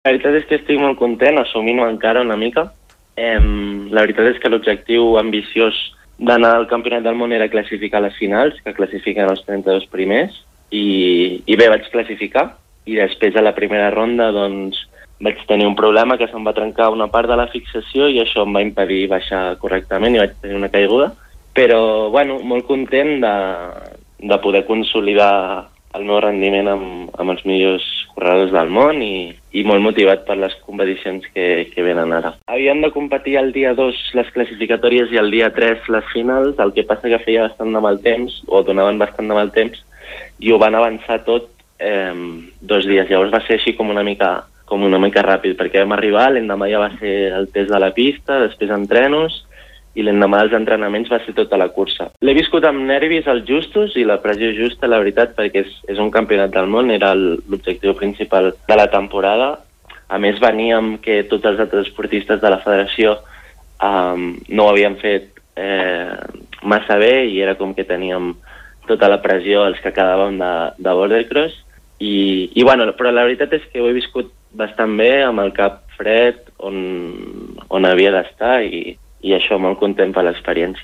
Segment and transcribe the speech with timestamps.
[0.00, 2.62] La veritat és que estic molt content, assumint-ho encara una mica.
[3.20, 3.36] Eh,
[3.92, 5.76] la veritat és que l'objectiu ambiciós
[6.16, 10.38] d'anar al Campionat del Món era classificar les finals, que classifiquen els 32 primers,
[10.72, 12.46] i, i bé, vaig classificar,
[12.88, 14.86] i després a la primera ronda doncs,
[15.20, 18.48] vaig tenir un problema que se'm va trencar una part de la fixació i això
[18.48, 21.12] em va impedir baixar correctament i vaig tenir una caiguda.
[21.52, 23.38] Però, bueno, molt content de,
[24.32, 25.34] de poder consolidar
[25.92, 27.90] el meu rendiment amb, amb els millors
[28.20, 32.34] corredors del món i, i molt motivat per les competicions que, que venen ara.
[32.52, 36.74] Havíem de competir el dia 2 les classificatòries i el dia 3 les finals, el
[36.76, 39.80] que passa que feia bastant de mal temps, o donaven bastant de mal temps,
[40.38, 41.48] i ho van avançar tot
[41.80, 42.12] eh,
[42.60, 43.08] dos dies.
[43.08, 44.36] Llavors va ser així com una mica
[44.70, 47.88] com una mica ràpid, perquè vam arribar, l'endemà ja va ser el test de la
[47.90, 49.40] pista, després entrenos,
[50.00, 52.08] i l'endemà dels entrenaments va ser tota la cursa.
[52.24, 56.00] L'he viscut amb nervis als justos i la pressió justa, la veritat, perquè és, és
[56.02, 59.52] un campionat del món, era l'objectiu principal de la temporada.
[60.10, 63.18] A més, veníem que tots els altres esportistes de la federació
[63.84, 66.16] um, no ho havien fet eh,
[66.62, 68.32] massa bé i era com que teníem
[68.88, 71.54] tota la pressió els que quedàvem de, de bordercross
[72.00, 75.52] i, i bueno, però la veritat és que ho he viscut bastant bé, amb el
[75.54, 76.80] cap fred, on,
[77.68, 80.78] on havia d'estar i, i això molt content per l'experiència.